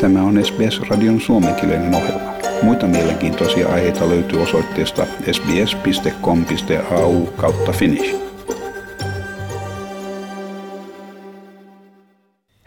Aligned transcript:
Tämä 0.00 0.22
on 0.22 0.44
SBS-radion 0.44 1.20
suomenkielinen 1.20 1.94
ohjelma. 1.94 2.32
Muita 2.62 2.86
mielenkiintoisia 2.86 3.68
aiheita 3.68 4.08
löytyy 4.08 4.42
osoitteesta 4.42 5.06
sbs.com.au 5.32 7.26
kautta 7.26 7.72
finnish. 7.72 8.16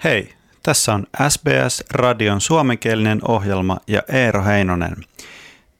Hei, 0.03 0.33
tässä 0.63 0.93
on 0.93 1.03
SBS-radion 1.29 2.41
suomenkielinen 2.41 3.19
ohjelma 3.27 3.77
ja 3.87 4.01
Eero 4.07 4.43
Heinonen. 4.43 4.95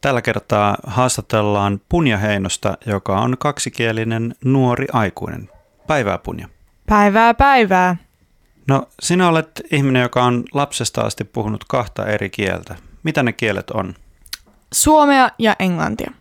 Tällä 0.02 0.22
kertaa 0.22 0.78
haastatellaan 0.88 1.82
Punja 1.90 2.18
Heinosta, 2.18 2.78
joka 2.86 3.20
on 3.20 3.36
kaksikielinen 3.40 4.36
nuori 4.46 4.86
aikuinen. 4.94 5.50
Päivää 5.88 6.18
Punja. 6.18 6.48
Päivää 6.86 7.34
päivää. 7.34 7.96
No, 8.68 8.88
sinä 9.00 9.28
olet 9.28 9.62
ihminen, 9.72 10.02
joka 10.02 10.24
on 10.24 10.44
lapsesta 10.54 11.02
asti 11.02 11.24
puhunut 11.24 11.64
kahta 11.68 12.06
eri 12.06 12.30
kieltä. 12.30 12.76
Mitä 13.04 13.24
ne 13.24 13.34
kielet 13.34 13.72
on? 13.72 13.96
Suomea 14.74 15.30
ja 15.40 15.56
englantia. 15.60 16.12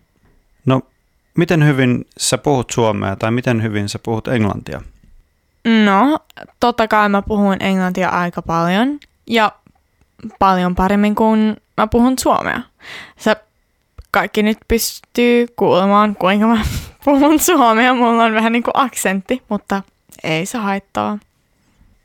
No, 0.67 0.81
miten 1.39 1.67
hyvin 1.67 2.07
sä 2.19 2.39
puhut 2.39 2.71
suomea 2.71 3.17
tai 3.17 3.31
miten 3.31 3.63
hyvin 3.63 3.89
sä 3.89 3.99
puhut 3.99 4.29
englantia? 4.29 4.83
No, 5.85 6.19
totta 6.61 6.89
kai 6.89 7.09
mä 7.09 7.23
puhun 7.23 7.57
englantia 7.61 8.09
aika 8.09 8.43
paljon 8.43 8.99
ja 9.27 9.53
paljon 10.39 10.75
paremmin 10.75 11.15
kuin 11.15 11.57
mä 11.77 11.87
puhun 11.87 12.19
suomea. 12.19 12.61
Sä 13.17 13.37
kaikki 14.11 14.43
nyt 14.43 14.59
pystyy 14.69 15.47
kuulemaan, 15.57 16.17
kuinka 16.17 16.47
mä 16.47 16.63
puhun 17.05 17.39
suomea. 17.39 17.95
Mulla 17.95 18.25
on 18.25 18.35
vähän 18.35 18.53
niin 18.53 18.63
kuin 18.63 18.75
aksentti, 18.75 19.43
mutta 19.49 19.83
ei 20.23 20.47
se 20.47 20.59
haittaa. 20.59 21.19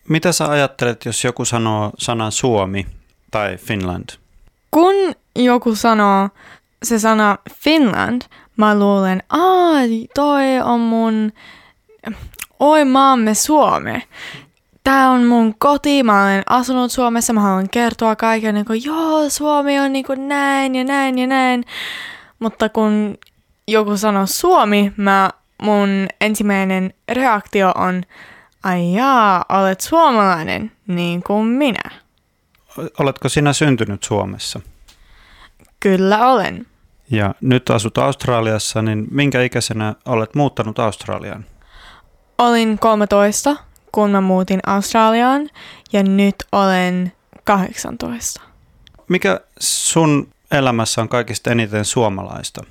Mitä 0.10 0.32
sä 0.32 0.50
ajattelet, 0.50 1.06
jos 1.06 1.24
joku 1.24 1.46
sanoo 1.46 1.92
sanan 1.98 2.32
Suomi 2.32 2.88
tai 3.32 3.58
Finland? 3.58 4.10
Kun 4.72 4.96
joku 5.36 5.76
sanoo 5.76 6.30
se 6.84 7.00
sana 7.00 7.38
Finland, 7.54 8.22
mä 8.58 8.80
luulen, 8.80 9.24
aa, 9.30 9.74
toi 10.16 10.60
on 10.64 10.80
mun, 10.80 11.32
oi 12.60 12.86
maamme 12.86 13.34
Suome. 13.34 14.04
Tää 14.84 15.10
on 15.10 15.24
mun 15.24 15.56
koti, 15.60 16.04
mä 16.04 16.24
olen 16.24 16.44
asunut 16.50 16.92
Suomessa, 16.92 17.34
mä 17.34 17.42
haluan 17.42 17.70
kertoa 17.70 18.16
kaiken, 18.16 18.56
niin 18.56 18.66
kuin, 18.66 18.84
joo, 18.84 19.30
Suomi 19.30 19.80
on 19.80 19.94
niin 19.94 20.06
kuin 20.06 20.28
näin 20.28 20.76
ja 20.76 20.84
näin 20.84 21.18
ja 21.18 21.28
näin. 21.28 21.64
Mutta 22.40 22.70
kun 22.70 23.18
joku 23.68 23.98
sanoo 23.98 24.26
Suomi, 24.26 24.94
mä, 24.98 25.30
mun 25.64 26.08
ensimmäinen 26.22 26.94
reaktio 27.12 27.72
on, 27.76 28.04
ai 28.68 28.94
jaa, 28.94 29.46
olet 29.50 29.82
suomalainen, 29.82 30.72
niin 30.88 31.24
kuin 31.24 31.48
minä. 31.48 31.92
Oletko 33.00 33.30
sinä 33.30 33.54
syntynyt 33.54 34.04
Suomessa? 34.04 34.62
Kyllä 35.80 36.28
olen. 36.28 36.66
Ja 37.12 37.36
nyt 37.42 37.70
asut 37.70 37.98
Australiassa, 37.98 38.82
niin 38.82 39.08
minkä 39.12 39.42
ikäisenä 39.42 39.96
olet 40.06 40.36
muuttanut 40.36 40.80
Australiaan? 40.80 41.46
Olin 42.38 42.80
13, 42.80 43.56
kun 43.92 44.12
mä 44.12 44.22
muutin 44.22 44.60
Australiaan, 44.66 45.50
ja 45.94 46.04
nyt 46.04 46.36
olen 46.52 47.12
18. 47.44 48.42
Mikä 49.10 49.40
sun 49.60 50.28
elämässä 50.52 51.02
on 51.02 51.10
kaikista 51.10 51.52
eniten 51.52 51.86
suomalaista? 51.86 52.64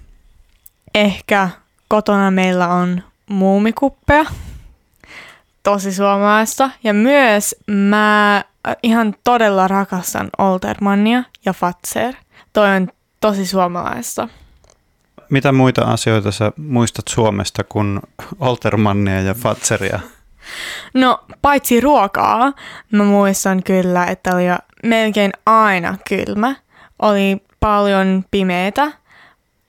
Ehkä 0.94 1.48
kotona 1.88 2.30
meillä 2.30 2.68
on 2.68 3.02
muumikuppeja, 3.30 4.24
tosi 5.66 5.92
suomalaista. 5.92 6.70
Ja 6.84 6.94
myös 6.94 7.54
mä 7.66 8.44
ihan 8.82 9.14
todella 9.24 9.68
rakastan 9.68 10.30
Oltermannia 10.38 11.22
ja 11.44 11.52
Fatser. 11.52 12.14
Toi 12.52 12.76
on 12.76 12.88
tosi 13.20 13.46
suomalaista. 13.46 14.28
Mitä 15.30 15.52
muita 15.52 15.82
asioita 15.84 16.32
sä 16.32 16.52
muistat 16.56 17.08
Suomesta 17.08 17.64
kuin 17.64 18.00
Oltermannia 18.40 19.20
ja 19.20 19.34
Fatseria? 19.34 20.00
No, 20.94 21.24
paitsi 21.42 21.80
ruokaa, 21.80 22.52
mä 22.92 23.04
muistan 23.04 23.62
kyllä, 23.62 24.04
että 24.04 24.34
oli 24.34 24.46
jo 24.46 24.56
melkein 24.84 25.32
aina 25.46 25.96
kylmä. 26.08 26.54
Oli 27.02 27.36
paljon 27.60 28.24
pimeitä. 28.30 28.92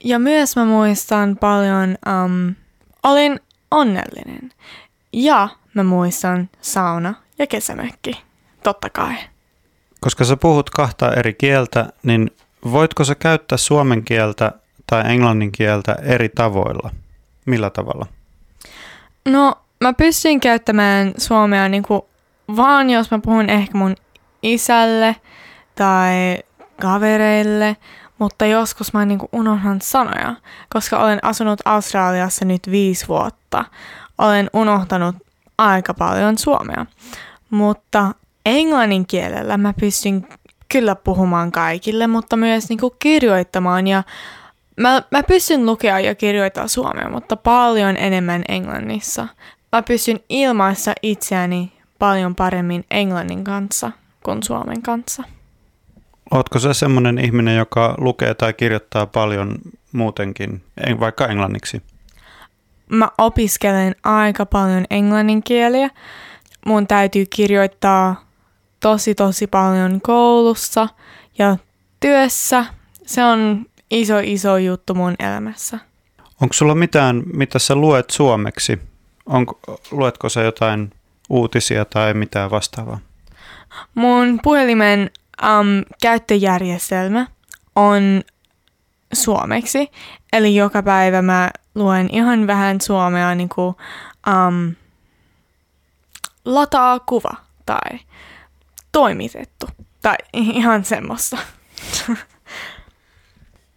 Ja 0.04 0.18
myös 0.18 0.56
mä 0.56 0.64
muistan 0.64 1.36
paljon, 1.36 1.96
um, 2.24 2.54
olin 3.02 3.40
onnellinen. 3.70 4.50
Ja 5.12 5.48
mä 5.74 5.82
muistan 5.82 6.50
sauna 6.60 7.14
ja 7.38 7.46
kesämökki, 7.46 8.22
totta 8.62 8.90
kai. 8.90 9.14
Koska 10.00 10.24
sä 10.24 10.36
puhut 10.36 10.70
kahta 10.70 11.14
eri 11.14 11.34
kieltä, 11.34 11.92
niin 12.02 12.30
voitko 12.72 13.04
sä 13.04 13.14
käyttää 13.14 13.58
suomen 13.58 14.04
kieltä 14.04 14.52
tai 14.86 15.02
englannin 15.06 15.52
kieltä 15.52 15.96
eri 16.02 16.28
tavoilla? 16.28 16.90
Millä 17.46 17.70
tavalla? 17.70 18.06
No, 19.28 19.54
mä 19.80 19.92
pystyn 19.92 20.40
käyttämään 20.40 21.12
suomea 21.16 21.68
niinku 21.68 22.08
vaan 22.56 22.90
jos 22.90 23.10
mä 23.10 23.18
puhun 23.18 23.50
ehkä 23.50 23.78
mun 23.78 23.96
isälle 24.42 25.16
tai 25.74 26.38
kavereille, 26.80 27.76
mutta 28.18 28.46
joskus 28.46 28.92
mä 28.92 29.04
niinku 29.04 29.28
unohdan 29.32 29.80
sanoja, 29.80 30.34
koska 30.68 30.98
olen 30.98 31.18
asunut 31.22 31.60
Australiassa 31.64 32.44
nyt 32.44 32.62
viisi 32.70 33.08
vuotta. 33.08 33.64
Olen 34.18 34.50
unohtanut 34.52 35.16
aika 35.58 35.94
paljon 35.94 36.38
suomea, 36.38 36.86
mutta 37.50 38.14
englannin 38.46 39.06
kielellä 39.06 39.56
mä 39.56 39.74
pystyn 39.80 40.26
kyllä 40.72 40.94
puhumaan 40.94 41.52
kaikille, 41.52 42.06
mutta 42.06 42.36
myös 42.36 42.68
niinku 42.68 42.90
kirjoittamaan 42.90 43.86
ja 43.86 44.02
mä, 44.76 45.02
mä 45.10 45.22
pystyn 45.22 45.66
lukea 45.66 46.00
ja 46.00 46.14
kirjoittaa 46.14 46.68
suomea, 46.68 47.10
mutta 47.10 47.36
paljon 47.36 47.96
enemmän 47.96 48.42
englannissa. 48.48 49.28
Mä 49.72 49.82
pystyn 49.82 50.20
ilmaissa 50.28 50.92
itseäni 51.02 51.72
paljon 51.98 52.34
paremmin 52.34 52.84
englannin 52.90 53.44
kanssa 53.44 53.92
kuin 54.24 54.42
suomen 54.42 54.82
kanssa. 54.82 55.22
Ootko 56.30 56.58
sä 56.58 56.74
semmoinen 56.74 57.18
ihminen, 57.18 57.56
joka 57.56 57.94
lukee 57.98 58.34
tai 58.34 58.52
kirjoittaa 58.52 59.06
paljon 59.06 59.58
muutenkin, 59.92 60.62
vaikka 61.00 61.26
englanniksi? 61.26 61.82
Mä 62.90 63.08
opiskelen 63.18 63.94
aika 64.04 64.46
paljon 64.46 64.84
englannin 64.90 65.42
kieliä. 65.42 65.90
Mun 66.66 66.86
täytyy 66.86 67.26
kirjoittaa 67.26 68.24
tosi 68.80 69.14
tosi 69.14 69.46
paljon 69.46 70.00
koulussa 70.00 70.88
ja 71.38 71.56
työssä. 72.00 72.64
Se 73.06 73.24
on 73.24 73.66
iso 73.90 74.18
iso 74.18 74.56
juttu 74.56 74.94
mun 74.94 75.14
elämässä. 75.18 75.78
Onko 76.40 76.52
sulla 76.52 76.74
mitään, 76.74 77.22
mitä 77.32 77.58
sä 77.58 77.74
luet 77.74 78.10
suomeksi? 78.10 78.78
Onko, 79.26 79.60
luetko 79.90 80.28
sä 80.28 80.42
jotain 80.42 80.90
uutisia 81.30 81.84
tai 81.84 82.14
mitään 82.14 82.50
vastaavaa? 82.50 82.98
Mun 83.94 84.40
puhelimen 84.42 85.10
um, 85.42 85.84
käyttöjärjestelmä 86.02 87.26
on 87.76 88.22
suomeksi. 89.12 89.90
Eli 90.32 90.54
joka 90.54 90.82
päivä 90.82 91.22
mä 91.22 91.50
luen 91.78 92.08
ihan 92.12 92.46
vähän 92.46 92.80
suomea 92.80 93.34
niin 93.34 93.48
kuin, 93.48 93.74
um, 94.28 94.74
lataa 96.44 97.00
kuva 97.00 97.36
tai 97.66 97.98
toimitettu 98.92 99.66
tai 100.02 100.16
ihan 100.32 100.84
semmoista. 100.84 101.38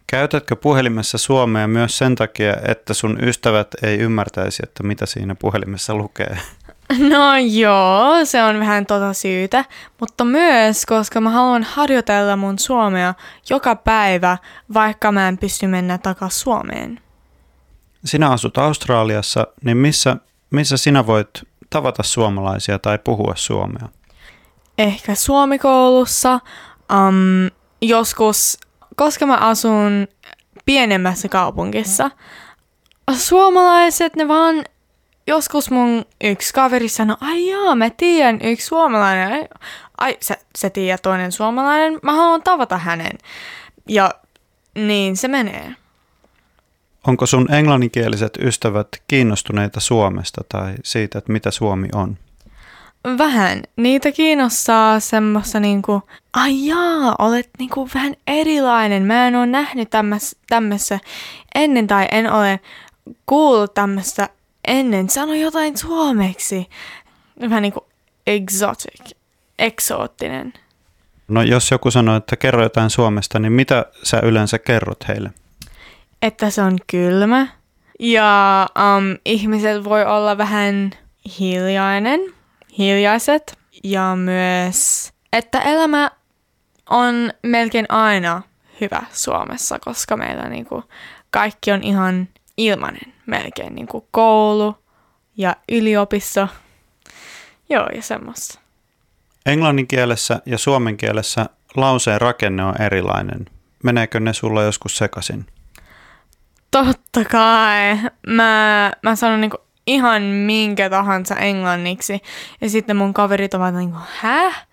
Käytätkö 0.06 0.56
puhelimessa 0.56 1.18
suomea 1.18 1.68
myös 1.68 1.98
sen 1.98 2.14
takia, 2.14 2.56
että 2.68 2.94
sun 2.94 3.18
ystävät 3.24 3.68
ei 3.82 3.98
ymmärtäisi, 3.98 4.62
että 4.66 4.82
mitä 4.82 5.06
siinä 5.06 5.34
puhelimessa 5.34 5.94
lukee? 5.94 6.38
No 7.10 7.36
joo, 7.36 8.24
se 8.24 8.42
on 8.42 8.60
vähän 8.60 8.86
tota 8.86 9.12
syytä, 9.12 9.64
mutta 10.00 10.24
myös 10.24 10.86
koska 10.86 11.20
mä 11.20 11.30
haluan 11.30 11.62
harjoitella 11.62 12.36
mun 12.36 12.58
suomea 12.58 13.14
joka 13.50 13.76
päivä, 13.76 14.38
vaikka 14.74 15.12
mä 15.12 15.28
en 15.28 15.38
pysty 15.38 15.66
mennä 15.66 15.98
takaisin 15.98 16.40
Suomeen. 16.40 17.00
Sinä 18.04 18.30
asut 18.30 18.58
Australiassa, 18.58 19.46
niin 19.64 19.76
missä, 19.76 20.16
missä 20.50 20.76
sinä 20.76 21.06
voit 21.06 21.28
tavata 21.70 22.02
suomalaisia 22.02 22.78
tai 22.78 22.98
puhua 22.98 23.32
suomea? 23.36 23.88
Ehkä 24.78 25.14
suomikoulussa, 25.14 26.40
um, 26.92 27.50
joskus, 27.82 28.58
koska 28.96 29.26
mä 29.26 29.36
asun 29.36 30.08
pienemmässä 30.64 31.28
kaupungissa, 31.28 32.10
suomalaiset 33.16 34.16
ne 34.16 34.28
vaan 34.28 34.64
joskus 35.26 35.70
mun 35.70 36.04
yksi 36.24 36.54
kaveri 36.54 36.88
sanoi, 36.88 37.16
ai 37.20 37.46
jaa, 37.46 37.74
mä 37.74 37.90
tiedän 37.90 38.38
yksi 38.42 38.66
suomalainen. 38.66 39.48
Ai, 39.98 40.16
sä, 40.20 40.36
sä 40.58 40.70
tiedät 40.70 41.02
toinen 41.02 41.32
suomalainen, 41.32 41.98
mä 42.02 42.12
haluan 42.12 42.42
tavata 42.42 42.78
hänen. 42.78 43.18
Ja 43.88 44.10
niin 44.74 45.16
se 45.16 45.28
menee. 45.28 45.74
Onko 47.06 47.26
sun 47.26 47.54
englanninkieliset 47.54 48.38
ystävät 48.40 48.88
kiinnostuneita 49.08 49.80
Suomesta 49.80 50.44
tai 50.48 50.74
siitä, 50.84 51.18
että 51.18 51.32
mitä 51.32 51.50
Suomi 51.50 51.88
on? 51.94 52.16
Vähän. 53.18 53.62
Niitä 53.76 54.12
kiinnostaa 54.12 55.00
semmoista 55.00 55.60
niinku 55.60 56.02
ai 56.32 56.66
jaa, 56.66 57.14
olet 57.18 57.50
niinku 57.58 57.88
vähän 57.94 58.14
erilainen. 58.26 59.02
Mä 59.02 59.28
en 59.28 59.36
ole 59.36 59.46
nähnyt 59.46 59.88
tämmössä 60.48 61.00
ennen 61.54 61.86
tai 61.86 62.08
en 62.12 62.32
ole 62.32 62.60
kuullut 63.26 63.74
tämmöistä 63.74 64.28
ennen. 64.68 65.10
Sano 65.10 65.34
jotain 65.34 65.76
suomeksi. 65.76 66.68
Vähän 67.40 67.62
niinku 67.62 67.86
exotic, 68.26 69.10
eksoottinen. 69.58 70.52
No 71.28 71.42
jos 71.42 71.70
joku 71.70 71.90
sanoo, 71.90 72.16
että 72.16 72.36
kerro 72.36 72.62
jotain 72.62 72.90
Suomesta, 72.90 73.38
niin 73.38 73.52
mitä 73.52 73.86
sä 74.02 74.20
yleensä 74.22 74.58
kerrot 74.58 75.08
heille? 75.08 75.30
Että 76.22 76.50
se 76.50 76.62
on 76.62 76.78
kylmä 76.86 77.46
ja 78.00 78.66
um, 78.78 79.18
ihmiset 79.24 79.84
voi 79.84 80.04
olla 80.04 80.38
vähän 80.38 80.90
hiljainen, 81.38 82.20
hiljaiset 82.78 83.58
ja 83.84 84.16
myös, 84.16 85.12
että 85.32 85.60
elämä 85.60 86.10
on 86.90 87.14
melkein 87.42 87.86
aina 87.88 88.42
hyvä 88.80 89.02
Suomessa, 89.12 89.78
koska 89.78 90.16
meillä 90.16 90.48
niinku 90.48 90.84
kaikki 91.30 91.72
on 91.72 91.82
ihan 91.82 92.28
ilmainen 92.56 93.12
melkein, 93.26 93.74
niinku 93.74 94.08
koulu 94.10 94.74
ja 95.36 95.56
yliopisto. 95.72 96.48
Joo, 97.68 97.88
ja 97.94 98.02
semmoista. 98.02 98.58
Englannin 99.46 99.86
kielessä 99.86 100.42
ja 100.46 100.58
suomen 100.58 100.96
kielessä 100.96 101.46
lauseen 101.76 102.20
rakenne 102.20 102.64
on 102.64 102.82
erilainen. 102.82 103.46
Meneekö 103.82 104.20
ne 104.20 104.32
sulla 104.32 104.62
joskus 104.62 104.96
sekaisin? 104.96 105.46
Totta 106.72 107.24
kai. 107.30 107.98
Mä, 108.26 108.92
mä 109.02 109.16
sanon 109.16 109.40
niinku 109.40 109.58
ihan 109.86 110.22
minkä 110.22 110.90
tahansa 110.90 111.36
englanniksi. 111.36 112.20
Ja 112.60 112.70
sitten 112.70 112.96
mun 112.96 113.14
kaverit 113.14 113.54
ovat 113.54 113.74
niinku, 113.74 113.98
häh? 114.20 114.66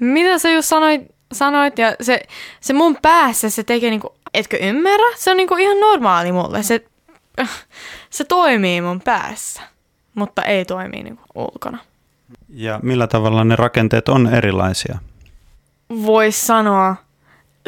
Mitä 0.00 0.38
sä 0.38 0.50
just 0.50 0.68
sanoit? 0.68 1.20
sanoit? 1.32 1.78
Ja 1.78 1.96
se, 2.00 2.20
se 2.60 2.72
mun 2.72 2.96
päässä 3.02 3.50
se 3.50 3.64
tekee 3.64 3.90
niinku, 3.90 4.14
etkö 4.34 4.56
ymmärrä? 4.56 5.16
Se 5.16 5.30
on 5.30 5.36
niinku 5.36 5.56
ihan 5.56 5.80
normaali 5.80 6.32
mulle. 6.32 6.62
Se, 6.62 6.84
se 8.10 8.24
toimii 8.24 8.80
mun 8.80 9.00
päässä, 9.00 9.62
mutta 10.14 10.42
ei 10.42 10.64
toimi 10.64 11.02
niinku 11.02 11.22
ulkona. 11.34 11.78
Ja 12.48 12.80
millä 12.82 13.06
tavalla 13.06 13.44
ne 13.44 13.56
rakenteet 13.56 14.08
on 14.08 14.34
erilaisia? 14.34 14.98
Voisi 15.90 16.46
sanoa 16.46 16.96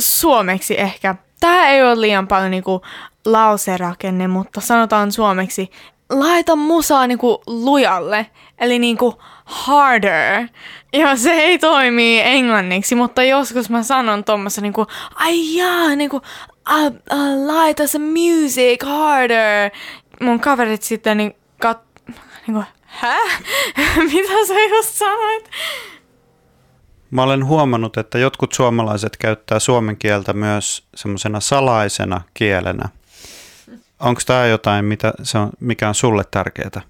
suomeksi 0.01 0.81
ehkä. 0.81 1.15
Tämä 1.41 1.69
ei 1.69 1.83
ole 1.83 2.01
liian 2.01 2.29
paljon 2.29 2.51
niinku 2.51 2.83
lauserakenne, 3.27 4.29
mutta 4.29 4.61
sanotaan 4.61 5.13
suomeksi, 5.13 5.71
laita 6.11 6.57
musaa 6.57 7.07
niinku 7.07 7.43
lujalle, 7.47 8.27
eli 8.59 8.79
niinku 8.79 9.19
harder. 9.45 10.49
Ja 10.93 11.17
se 11.17 11.33
ei 11.33 11.59
toimi 11.59 12.21
englanniksi, 12.21 12.95
mutta 12.95 13.23
joskus 13.23 13.71
mä 13.71 13.83
sanon 13.83 14.25
tuommoissa 14.25 14.61
niinku, 14.61 14.87
ai 15.15 15.57
jaa, 15.57 15.97
niinku, 15.97 16.17
uh, 16.17 16.87
uh, 16.87 17.47
laita 17.47 17.87
se 17.87 17.99
music 17.99 18.85
harder. 18.85 19.71
Mun 20.21 20.41
kaverit 20.41 20.83
sitten 20.83 21.17
niin 21.17 21.35
kat, 21.59 21.81
niinku, 22.47 22.65
hä? 22.83 23.17
Mitä 24.13 24.47
sä 24.49 24.55
just 24.77 24.95
sanoit? 24.95 25.51
Mä 27.11 27.23
olen 27.23 27.47
huomannut, 27.47 27.97
että 27.97 28.19
jotkut 28.19 28.53
suomalaiset 28.53 29.17
käyttää 29.17 29.59
suomen 29.59 29.97
kieltä 29.97 30.33
myös 30.33 30.85
semmoisena 30.95 31.41
salaisena 31.41 32.21
kielenä. 32.35 32.89
Onko 34.03 34.21
tämä 34.27 34.47
jotain, 34.47 34.85
mitä 34.85 35.13
se 35.23 35.39
on, 35.39 35.51
mikä 35.61 35.89
on 35.89 35.95
sulle 35.95 36.23
tärkeää? 36.31 36.81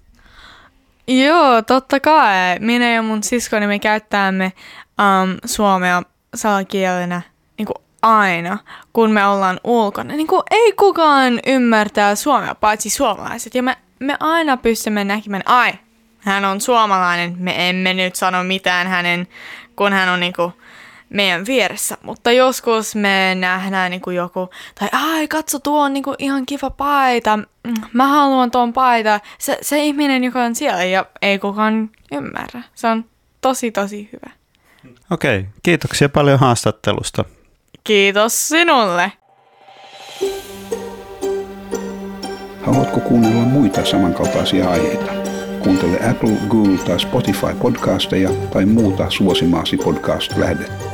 Joo, 1.07 1.61
totta 1.61 1.99
kai. 1.99 2.59
Minä 2.59 2.93
ja 2.93 3.01
mun 3.01 3.23
siskoni 3.23 3.67
me 3.67 3.79
käyttäämme 3.79 4.53
um, 4.85 5.37
suomea 5.45 6.01
salakielenä 6.35 7.21
niin 7.57 7.65
kuin 7.65 7.83
aina, 8.01 8.57
kun 8.93 9.11
me 9.11 9.27
ollaan 9.27 9.59
ulkona. 9.63 10.13
Niin 10.13 10.27
kuin 10.27 10.43
ei 10.51 10.73
kukaan 10.73 11.39
ymmärtää 11.47 12.15
suomea, 12.15 12.55
paitsi 12.55 12.89
suomalaiset. 12.89 13.55
Ja 13.55 13.63
me, 13.63 13.77
me 13.99 14.17
aina 14.19 14.57
pystymme 14.57 15.03
näkemään, 15.03 15.43
ai, 15.45 15.73
hän 16.19 16.45
on 16.45 16.61
suomalainen. 16.61 17.35
Me 17.37 17.69
emme 17.69 17.93
nyt 17.93 18.15
sano 18.15 18.43
mitään 18.43 18.87
hänen, 18.87 19.27
kun 19.75 19.93
hän 19.93 20.09
on 20.09 20.19
niin 20.19 20.33
kuin, 20.33 20.53
meidän 21.13 21.45
vieressä. 21.45 21.97
Mutta 22.03 22.31
joskus 22.31 22.95
me 22.95 23.35
nähdään 23.35 23.91
niin 23.91 24.01
kuin 24.01 24.15
joku, 24.15 24.49
tai 24.79 24.89
ai 24.91 25.27
katso 25.27 25.59
tuo 25.59 25.81
on 25.81 25.93
niin 25.93 26.03
kuin 26.03 26.15
ihan 26.19 26.45
kiva 26.45 26.69
paita, 26.69 27.39
mä 27.93 28.07
haluan 28.07 28.51
tuon 28.51 28.73
paita. 28.73 29.19
Se, 29.37 29.57
se 29.61 29.83
ihminen, 29.83 30.23
joka 30.23 30.43
on 30.43 30.55
siellä 30.55 30.83
ja 30.83 31.05
ei 31.21 31.39
kukaan 31.39 31.89
ymmärrä. 32.11 32.61
Se 32.75 32.87
on 32.87 33.05
tosi 33.41 33.71
tosi 33.71 34.09
hyvä. 34.13 34.33
Okei, 35.11 35.39
okay, 35.39 35.51
kiitoksia 35.63 36.09
paljon 36.09 36.39
haastattelusta. 36.39 37.25
Kiitos 37.83 38.47
sinulle. 38.47 39.11
Haluatko 42.61 42.99
kuunnella 42.99 43.41
muita 43.41 43.85
samankaltaisia 43.85 44.69
aiheita? 44.69 45.11
Kuuntele 45.59 46.09
Apple, 46.09 46.37
Google 46.49 46.77
tai 46.77 46.99
Spotify 46.99 47.55
podcasteja 47.61 48.29
tai 48.53 48.65
muuta 48.65 49.09
suosimaasi 49.09 49.77
podcast-lähdettä. 49.77 50.92